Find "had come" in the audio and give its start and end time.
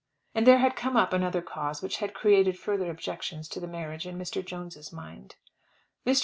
0.57-0.97